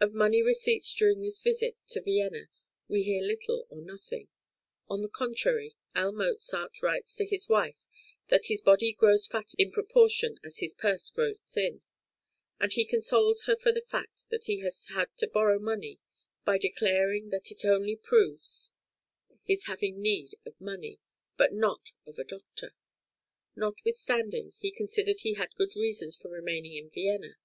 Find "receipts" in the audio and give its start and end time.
0.40-0.94